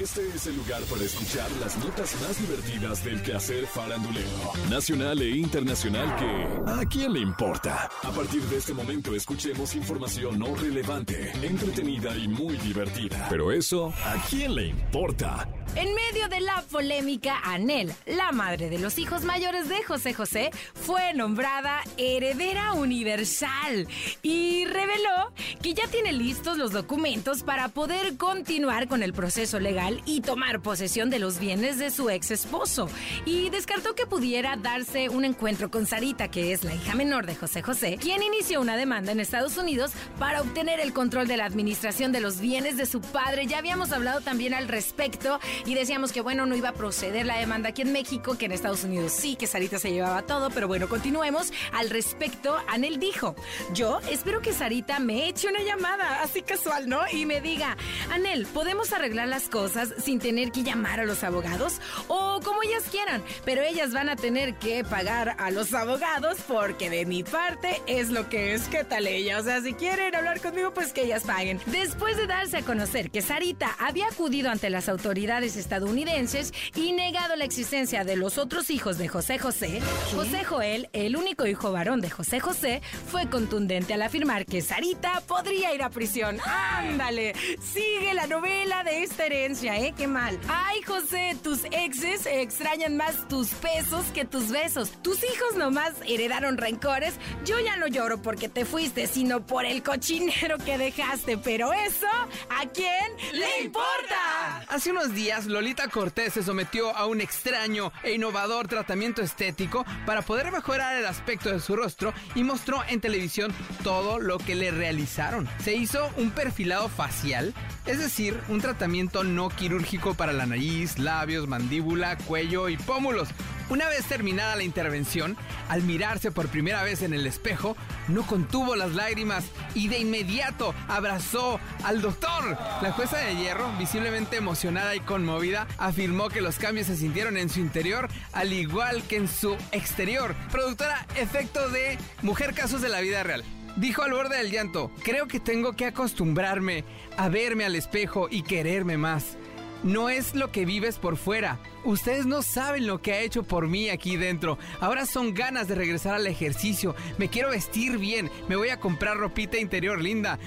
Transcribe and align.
Este 0.00 0.26
es 0.34 0.46
el 0.46 0.56
lugar 0.56 0.80
para 0.84 1.02
escuchar 1.02 1.50
las 1.60 1.76
notas 1.76 2.16
más 2.22 2.40
divertidas 2.40 3.04
del 3.04 3.20
quehacer 3.20 3.66
farandulero, 3.66 4.26
nacional 4.70 5.20
e 5.20 5.36
internacional 5.36 6.16
que 6.16 6.70
¿a 6.70 6.86
quién 6.86 7.12
le 7.12 7.20
importa? 7.20 7.90
A 8.02 8.10
partir 8.10 8.40
de 8.44 8.56
este 8.56 8.72
momento 8.72 9.14
escuchemos 9.14 9.74
información 9.76 10.38
no 10.38 10.54
relevante, 10.54 11.32
entretenida 11.42 12.16
y 12.16 12.28
muy 12.28 12.56
divertida. 12.56 13.26
Pero 13.28 13.52
eso, 13.52 13.92
¿a 14.02 14.16
quién 14.30 14.54
le 14.54 14.68
importa? 14.68 15.46
En 15.76 15.94
medio 15.94 16.28
de 16.28 16.40
la 16.40 16.64
polémica, 16.68 17.38
Anel, 17.44 17.94
la 18.04 18.32
madre 18.32 18.68
de 18.70 18.78
los 18.80 18.98
hijos 18.98 19.22
mayores 19.22 19.68
de 19.68 19.84
José 19.84 20.12
José, 20.12 20.50
fue 20.74 21.14
nombrada 21.14 21.80
heredera 21.96 22.72
universal 22.72 23.86
y 24.20 24.64
reveló 24.64 25.32
que 25.62 25.72
ya 25.72 25.86
tiene 25.86 26.12
listos 26.12 26.58
los 26.58 26.72
documentos 26.72 27.44
para 27.44 27.68
poder 27.68 28.16
continuar 28.16 28.88
con 28.88 29.04
el 29.04 29.12
proceso 29.12 29.60
legal 29.60 30.02
y 30.06 30.22
tomar 30.22 30.60
posesión 30.60 31.08
de 31.08 31.20
los 31.20 31.38
bienes 31.38 31.78
de 31.78 31.92
su 31.92 32.10
ex 32.10 32.32
esposo. 32.32 32.88
Y 33.24 33.50
descartó 33.50 33.94
que 33.94 34.06
pudiera 34.06 34.56
darse 34.56 35.08
un 35.08 35.24
encuentro 35.24 35.70
con 35.70 35.86
Sarita, 35.86 36.28
que 36.28 36.52
es 36.52 36.64
la 36.64 36.74
hija 36.74 36.96
menor 36.96 37.26
de 37.26 37.36
José 37.36 37.62
José, 37.62 37.96
quien 38.00 38.24
inició 38.24 38.60
una 38.60 38.76
demanda 38.76 39.12
en 39.12 39.20
Estados 39.20 39.56
Unidos 39.56 39.92
para 40.18 40.40
obtener 40.42 40.80
el 40.80 40.92
control 40.92 41.28
de 41.28 41.36
la 41.36 41.44
administración 41.44 42.10
de 42.10 42.20
los 42.20 42.40
bienes 42.40 42.76
de 42.76 42.86
su 42.86 43.00
padre. 43.00 43.46
Ya 43.46 43.58
habíamos 43.58 43.92
hablado 43.92 44.20
también 44.20 44.52
al 44.52 44.66
respecto 44.66 45.38
y 45.66 45.74
decíamos 45.74 46.12
que 46.12 46.20
bueno, 46.20 46.46
no 46.46 46.54
iba 46.54 46.70
a 46.70 46.74
proceder 46.74 47.26
la 47.26 47.38
demanda 47.38 47.70
aquí 47.70 47.82
en 47.82 47.92
México, 47.92 48.36
que 48.38 48.46
en 48.46 48.52
Estados 48.52 48.84
Unidos 48.84 49.12
sí, 49.12 49.36
que 49.36 49.46
Sarita 49.46 49.78
se 49.78 49.92
llevaba 49.92 50.22
todo, 50.22 50.50
pero 50.50 50.68
bueno, 50.68 50.88
continuemos. 50.88 51.52
Al 51.72 51.90
respecto, 51.90 52.56
Anel 52.68 52.98
dijo, 52.98 53.34
yo 53.72 54.00
espero 54.10 54.40
que 54.40 54.52
Sarita 54.52 54.98
me 54.98 55.28
eche 55.28 55.48
una 55.48 55.62
llamada, 55.62 56.22
así 56.22 56.42
casual, 56.42 56.88
¿no? 56.88 57.00
Y 57.12 57.26
me 57.26 57.40
diga, 57.40 57.76
Anel, 58.10 58.46
¿podemos 58.46 58.92
arreglar 58.92 59.28
las 59.28 59.48
cosas 59.48 59.94
sin 60.02 60.18
tener 60.18 60.52
que 60.52 60.62
llamar 60.62 61.00
a 61.00 61.04
los 61.04 61.24
abogados? 61.24 61.80
O 62.08 62.40
como 62.42 62.62
ellas 62.62 62.84
quieran, 62.90 63.22
pero 63.44 63.62
ellas 63.62 63.92
van 63.92 64.08
a 64.08 64.16
tener 64.16 64.54
que 64.54 64.84
pagar 64.84 65.36
a 65.38 65.50
los 65.50 65.72
abogados 65.74 66.38
porque 66.46 66.90
de 66.90 67.06
mi 67.06 67.22
parte 67.22 67.80
es 67.86 68.10
lo 68.10 68.28
que 68.28 68.54
es, 68.54 68.68
¿qué 68.68 68.84
tal 68.84 69.06
ella? 69.06 69.38
O 69.38 69.42
sea, 69.42 69.60
si 69.60 69.74
quieren 69.74 70.14
hablar 70.14 70.40
conmigo, 70.40 70.72
pues 70.72 70.92
que 70.92 71.02
ellas 71.02 71.24
paguen. 71.24 71.60
Después 71.66 72.16
de 72.16 72.26
darse 72.26 72.58
a 72.58 72.62
conocer 72.62 73.10
que 73.10 73.22
Sarita 73.22 73.76
había 73.78 74.08
acudido 74.08 74.50
ante 74.50 74.70
las 74.70 74.88
autoridades 74.88 75.49
estadounidenses 75.56 76.52
y 76.74 76.92
negado 76.92 77.36
la 77.36 77.44
existencia 77.44 78.04
de 78.04 78.16
los 78.16 78.38
otros 78.38 78.70
hijos 78.70 78.98
de 78.98 79.08
José 79.08 79.38
José, 79.38 79.80
José 80.14 80.44
Joel, 80.44 80.88
el 80.92 81.16
único 81.16 81.46
hijo 81.46 81.72
varón 81.72 82.00
de 82.00 82.10
José 82.10 82.40
José, 82.40 82.82
fue 83.10 83.28
contundente 83.28 83.94
al 83.94 84.02
afirmar 84.02 84.46
que 84.46 84.62
Sarita 84.62 85.22
podría 85.26 85.74
ir 85.74 85.82
a 85.82 85.90
prisión. 85.90 86.38
¡Ándale! 86.44 87.34
Sigue 87.60 88.14
la 88.14 88.26
novela 88.26 88.84
de 88.84 89.02
esta 89.02 89.26
herencia, 89.26 89.78
¿eh? 89.78 89.94
¡Qué 89.96 90.06
mal! 90.06 90.38
¡Ay, 90.48 90.82
José! 90.82 91.36
Tus 91.42 91.64
exes 91.70 92.26
extrañan 92.26 92.96
más 92.96 93.28
tus 93.28 93.48
pesos 93.48 94.04
que 94.14 94.24
tus 94.24 94.50
besos. 94.50 94.90
Tus 95.02 95.22
hijos 95.22 95.56
nomás 95.56 95.92
heredaron 96.06 96.56
rencores. 96.56 97.14
Yo 97.44 97.58
ya 97.60 97.76
no 97.76 97.86
lloro 97.86 98.22
porque 98.22 98.48
te 98.48 98.64
fuiste, 98.64 99.06
sino 99.06 99.46
por 99.46 99.64
el 99.64 99.82
cochinero 99.82 100.58
que 100.58 100.78
dejaste. 100.78 101.38
Pero 101.38 101.72
eso, 101.72 102.06
¿a 102.48 102.66
quién 102.72 103.12
le 103.32 103.64
importa? 103.64 104.64
Hace 104.68 104.90
unos 104.90 105.14
días, 105.14 105.39
Lolita 105.46 105.88
Cortés 105.88 106.34
se 106.34 106.42
sometió 106.42 106.96
a 106.96 107.06
un 107.06 107.20
extraño 107.20 107.92
e 108.02 108.12
innovador 108.12 108.68
tratamiento 108.68 109.22
estético 109.22 109.84
para 110.06 110.22
poder 110.22 110.50
mejorar 110.50 110.96
el 110.96 111.06
aspecto 111.06 111.50
de 111.50 111.60
su 111.60 111.76
rostro 111.76 112.12
y 112.34 112.42
mostró 112.42 112.82
en 112.88 113.00
televisión 113.00 113.52
todo 113.82 114.18
lo 114.18 114.38
que 114.38 114.54
le 114.54 114.70
realizaron. 114.70 115.48
Se 115.62 115.74
hizo 115.74 116.10
un 116.16 116.30
perfilado 116.30 116.88
facial, 116.88 117.54
es 117.86 117.98
decir, 117.98 118.40
un 118.48 118.60
tratamiento 118.60 119.24
no 119.24 119.48
quirúrgico 119.48 120.14
para 120.14 120.32
la 120.32 120.46
nariz, 120.46 120.98
labios, 120.98 121.48
mandíbula, 121.48 122.16
cuello 122.18 122.68
y 122.68 122.76
pómulos. 122.76 123.28
Una 123.70 123.88
vez 123.88 124.04
terminada 124.06 124.56
la 124.56 124.64
intervención, 124.64 125.36
al 125.68 125.84
mirarse 125.84 126.32
por 126.32 126.48
primera 126.48 126.82
vez 126.82 127.02
en 127.02 127.14
el 127.14 127.24
espejo, 127.24 127.76
no 128.08 128.26
contuvo 128.26 128.74
las 128.74 128.96
lágrimas 128.96 129.44
y 129.76 129.86
de 129.86 130.00
inmediato 130.00 130.74
abrazó 130.88 131.60
al 131.84 132.02
doctor. 132.02 132.58
La 132.82 132.90
jueza 132.90 133.18
de 133.18 133.36
hierro, 133.36 133.70
visiblemente 133.78 134.36
emocionada 134.36 134.96
y 134.96 135.00
conmovida, 135.00 135.68
afirmó 135.78 136.30
que 136.30 136.40
los 136.40 136.58
cambios 136.58 136.88
se 136.88 136.96
sintieron 136.96 137.36
en 137.36 137.48
su 137.48 137.60
interior 137.60 138.08
al 138.32 138.52
igual 138.52 139.04
que 139.04 139.16
en 139.16 139.28
su 139.28 139.56
exterior. 139.70 140.34
Productora, 140.50 141.06
efecto 141.14 141.68
de 141.68 141.96
Mujer 142.22 142.54
Casos 142.54 142.82
de 142.82 142.88
la 142.88 143.00
Vida 143.00 143.22
Real. 143.22 143.44
Dijo 143.76 144.02
al 144.02 144.12
borde 144.12 144.36
del 144.36 144.50
llanto, 144.50 144.90
creo 145.04 145.28
que 145.28 145.38
tengo 145.38 145.74
que 145.74 145.86
acostumbrarme 145.86 146.84
a 147.16 147.28
verme 147.28 147.64
al 147.64 147.76
espejo 147.76 148.26
y 148.28 148.42
quererme 148.42 148.98
más. 148.98 149.36
No 149.82 150.10
es 150.10 150.34
lo 150.34 150.52
que 150.52 150.66
vives 150.66 150.98
por 150.98 151.16
fuera. 151.16 151.58
Ustedes 151.84 152.26
no 152.26 152.42
saben 152.42 152.86
lo 152.86 153.00
que 153.00 153.12
ha 153.12 153.20
hecho 153.20 153.42
por 153.42 153.66
mí 153.66 153.88
aquí 153.88 154.16
dentro. 154.16 154.58
Ahora 154.80 155.06
son 155.06 155.32
ganas 155.32 155.68
de 155.68 155.74
regresar 155.74 156.14
al 156.14 156.26
ejercicio. 156.26 156.94
Me 157.16 157.28
quiero 157.28 157.50
vestir 157.50 157.98
bien. 157.98 158.30
Me 158.48 158.56
voy 158.56 158.68
a 158.68 158.78
comprar 158.80 159.16
ropita 159.16 159.58
interior 159.58 160.00
linda. 160.00 160.38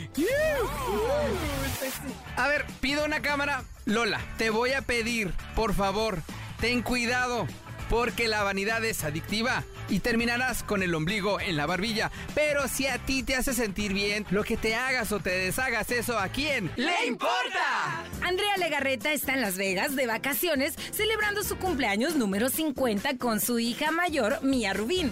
A 2.35 2.47
ver, 2.47 2.65
pido 2.79 3.05
una 3.05 3.21
cámara. 3.21 3.63
Lola, 3.85 4.19
te 4.37 4.49
voy 4.49 4.73
a 4.73 4.81
pedir, 4.81 5.33
por 5.55 5.73
favor, 5.73 6.21
ten 6.59 6.81
cuidado. 6.81 7.47
Porque 7.89 8.27
la 8.27 8.43
vanidad 8.43 8.83
es 8.85 9.03
adictiva 9.03 9.63
y 9.93 9.99
terminarás 9.99 10.63
con 10.63 10.81
el 10.81 10.95
ombligo 10.95 11.39
en 11.39 11.55
la 11.55 11.67
barbilla. 11.67 12.11
Pero 12.33 12.67
si 12.67 12.87
a 12.87 12.97
ti 12.97 13.21
te 13.21 13.35
hace 13.35 13.53
sentir 13.53 13.93
bien, 13.93 14.25
lo 14.31 14.43
que 14.43 14.57
te 14.57 14.73
hagas 14.73 15.11
o 15.11 15.19
te 15.19 15.29
deshagas, 15.29 15.91
eso 15.91 16.17
a 16.17 16.29
quién 16.29 16.71
le 16.75 17.05
importa. 17.05 18.03
Andrea 18.23 18.57
Legarreta 18.57 19.13
está 19.13 19.35
en 19.35 19.41
Las 19.41 19.55
Vegas 19.55 19.95
de 19.95 20.07
vacaciones 20.07 20.73
celebrando 20.91 21.43
su 21.43 21.57
cumpleaños 21.57 22.15
número 22.15 22.49
50 22.49 23.19
con 23.19 23.39
su 23.39 23.59
hija 23.59 23.91
mayor, 23.91 24.39
Mia 24.41 24.73
Rubín. 24.73 25.11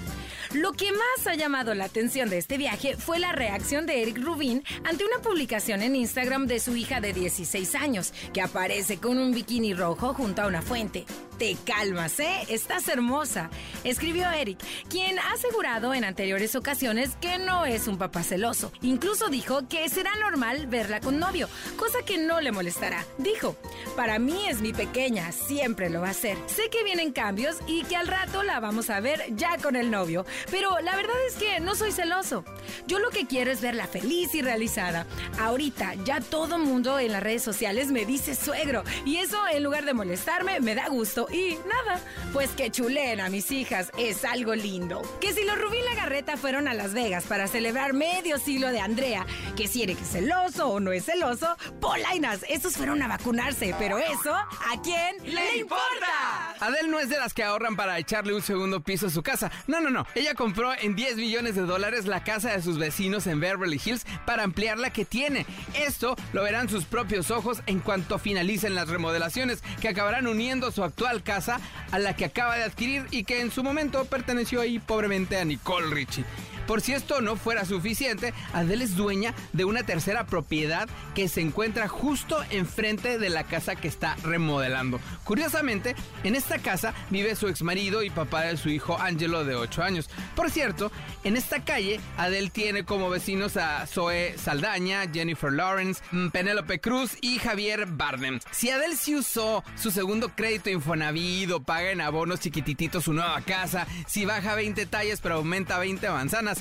Lo 0.53 0.73
que 0.73 0.91
más 0.91 1.27
ha 1.27 1.35
llamado 1.35 1.73
la 1.73 1.85
atención 1.85 2.29
de 2.29 2.37
este 2.37 2.57
viaje 2.57 2.97
fue 2.97 3.19
la 3.19 3.31
reacción 3.31 3.85
de 3.85 4.01
Eric 4.01 4.17
Rubin 4.17 4.65
ante 4.83 5.05
una 5.05 5.21
publicación 5.21 5.81
en 5.81 5.95
Instagram 5.95 6.45
de 6.45 6.59
su 6.59 6.75
hija 6.75 6.99
de 6.99 7.13
16 7.13 7.73
años, 7.75 8.13
que 8.33 8.41
aparece 8.41 8.97
con 8.97 9.17
un 9.17 9.31
bikini 9.31 9.73
rojo 9.73 10.13
junto 10.13 10.41
a 10.41 10.47
una 10.47 10.61
fuente. 10.61 11.05
Te 11.37 11.55
calmas, 11.65 12.19
¿eh? 12.19 12.45
Estás 12.49 12.89
hermosa, 12.89 13.49
escribió 13.85 14.29
Eric, 14.29 14.59
quien 14.89 15.19
ha 15.19 15.33
asegurado 15.33 15.93
en 15.93 16.03
anteriores 16.03 16.55
ocasiones 16.55 17.11
que 17.21 17.37
no 17.37 17.65
es 17.65 17.87
un 17.87 17.97
papá 17.97 18.23
celoso. 18.23 18.71
Incluso 18.81 19.29
dijo 19.29 19.67
que 19.67 19.87
será 19.89 20.15
normal 20.17 20.67
verla 20.67 20.99
con 20.99 21.19
novio, 21.19 21.47
cosa 21.77 21.99
que 22.05 22.17
no 22.17 22.41
le 22.41 22.51
molestará. 22.51 23.05
Dijo, 23.17 23.55
para 23.95 24.19
mí 24.19 24.47
es 24.47 24.61
mi 24.61 24.73
pequeña, 24.73 25.31
siempre 25.31 25.89
lo 25.89 26.01
va 26.01 26.07
a 26.07 26.11
hacer. 26.11 26.37
Sé 26.47 26.69
que 26.69 26.83
vienen 26.83 27.11
cambios 27.11 27.57
y 27.67 27.83
que 27.83 27.95
al 27.95 28.07
rato 28.07 28.43
la 28.43 28.59
vamos 28.59 28.89
a 28.89 28.99
ver 28.99 29.23
ya 29.35 29.57
con 29.57 29.75
el 29.75 29.91
novio, 29.91 30.25
pero 30.49 30.79
la 30.79 30.95
verdad 30.95 31.15
es 31.27 31.35
que 31.35 31.59
no 31.59 31.75
soy 31.75 31.91
celoso. 31.91 32.43
Yo 32.87 32.99
lo 32.99 33.09
que 33.09 33.27
quiero 33.27 33.51
es 33.51 33.61
verla 33.61 33.87
feliz 33.87 34.33
y 34.35 34.41
realizada. 34.41 35.05
Ahorita 35.39 35.95
ya 36.05 36.21
todo 36.21 36.57
mundo 36.57 36.99
en 36.99 37.11
las 37.11 37.23
redes 37.23 37.43
sociales 37.43 37.91
me 37.91 38.05
dice 38.05 38.35
suegro 38.35 38.83
y 39.05 39.17
eso 39.17 39.37
en 39.47 39.63
lugar 39.63 39.85
de 39.85 39.93
molestarme 39.93 40.59
me 40.59 40.75
da 40.75 40.87
gusto 40.87 41.27
y 41.31 41.57
nada, 41.67 42.01
pues 42.33 42.49
que 42.51 42.71
chulen 42.71 43.19
a 43.19 43.29
mis 43.29 43.51
hijas 43.51 43.91
es 43.97 44.25
algo 44.25 44.50
lindo. 44.55 45.01
Que 45.19 45.33
si 45.33 45.43
los 45.43 45.59
Rubí 45.59 45.77
Lagarreta 45.89 46.37
fueron 46.37 46.67
a 46.67 46.73
Las 46.73 46.93
Vegas 46.93 47.25
para 47.25 47.47
celebrar 47.47 47.93
medio 47.93 48.37
siglo 48.37 48.69
de 48.69 48.79
Andrea, 48.79 49.25
que 49.55 49.67
si 49.67 49.83
eres 49.83 49.97
celoso 49.99 50.69
o 50.69 50.79
no 50.79 50.91
es 50.91 51.05
celoso, 51.05 51.55
polainas, 51.79 52.45
esos 52.49 52.75
fueron 52.77 53.01
a 53.01 53.07
vacunarse, 53.07 53.75
pero 53.77 53.97
eso, 53.97 54.33
¿a 54.33 54.81
quién 54.83 55.17
le 55.23 55.57
importa? 55.57 56.30
Adele 56.61 56.89
no 56.89 56.99
es 56.99 57.09
de 57.09 57.17
las 57.17 57.33
que 57.33 57.43
ahorran 57.43 57.75
para 57.75 57.97
echarle 57.97 58.35
un 58.35 58.41
segundo 58.43 58.81
piso 58.81 59.07
a 59.07 59.09
su 59.09 59.23
casa. 59.23 59.51
No, 59.65 59.81
no, 59.81 59.89
no. 59.89 60.05
Ella 60.13 60.35
compró 60.35 60.71
en 60.79 60.95
10 60.95 61.17
millones 61.17 61.55
de 61.55 61.63
dólares 61.63 62.05
la 62.05 62.23
casa 62.23 62.51
de 62.51 62.61
sus 62.61 62.77
vecinos 62.77 63.25
en 63.25 63.39
Beverly 63.39 63.81
Hills 63.83 64.05
para 64.27 64.43
ampliar 64.43 64.77
la 64.77 64.93
que 64.93 65.03
tiene. 65.03 65.47
Esto 65.73 66.15
lo 66.33 66.43
verán 66.43 66.69
sus 66.69 66.85
propios 66.85 67.31
ojos 67.31 67.63
en 67.65 67.79
cuanto 67.79 68.19
finalicen 68.19 68.75
las 68.75 68.89
remodelaciones 68.89 69.63
que 69.81 69.89
acabarán 69.89 70.27
uniendo 70.27 70.71
su 70.71 70.83
actual 70.83 71.23
casa 71.23 71.59
a 71.91 71.97
la 71.97 72.15
que 72.15 72.25
acaba 72.25 72.55
de 72.55 72.63
adquirir 72.63 73.07
y 73.09 73.23
que 73.23 73.41
en 73.41 73.49
su 73.49 73.63
momento 73.63 74.05
perteneció 74.05 74.61
ahí 74.61 74.77
pobremente 74.77 75.39
a 75.39 75.45
Nicole 75.45 75.87
Richie. 75.87 76.25
Por 76.71 76.79
si 76.79 76.93
esto 76.93 77.19
no 77.19 77.35
fuera 77.35 77.65
suficiente, 77.65 78.33
Adele 78.53 78.85
es 78.85 78.95
dueña 78.95 79.33
de 79.51 79.65
una 79.65 79.83
tercera 79.83 80.25
propiedad 80.25 80.87
que 81.13 81.27
se 81.27 81.41
encuentra 81.41 81.89
justo 81.89 82.41
enfrente 82.49 83.19
de 83.19 83.29
la 83.29 83.43
casa 83.43 83.75
que 83.75 83.89
está 83.89 84.15
remodelando. 84.23 85.01
Curiosamente, 85.25 85.97
en 86.23 86.33
esta 86.33 86.59
casa 86.59 86.93
vive 87.09 87.35
su 87.35 87.49
exmarido 87.49 88.03
y 88.03 88.09
papá 88.09 88.43
de 88.43 88.55
su 88.55 88.69
hijo 88.69 88.97
Angelo 88.97 89.43
de 89.43 89.55
8 89.55 89.83
años. 89.83 90.09
Por 90.33 90.49
cierto, 90.49 90.93
en 91.25 91.35
esta 91.35 91.61
calle, 91.61 91.99
Adele 92.15 92.49
tiene 92.49 92.85
como 92.85 93.09
vecinos 93.09 93.57
a 93.57 93.85
Zoe 93.85 94.37
Saldaña, 94.37 95.11
Jennifer 95.11 95.51
Lawrence, 95.51 96.01
mm, 96.11 96.29
Penélope 96.29 96.79
Cruz 96.79 97.17
y 97.19 97.39
Javier 97.39 97.85
Bardem. 97.85 98.39
Si 98.51 98.69
Adele 98.69 98.95
sí 98.95 99.13
usó 99.13 99.65
su 99.75 99.91
segundo 99.91 100.29
crédito 100.29 100.69
Infonavit 100.69 101.51
o 101.51 101.61
paga 101.61 101.91
en 101.91 101.99
abonos 101.99 102.39
chiquitititos 102.39 103.03
su 103.03 103.11
nueva 103.11 103.41
casa, 103.41 103.87
si 104.07 104.23
baja 104.23 104.55
20 104.55 104.85
tallas 104.85 105.19
pero 105.19 105.35
aumenta 105.35 105.77
20 105.77 106.09
manzanas, 106.09 106.60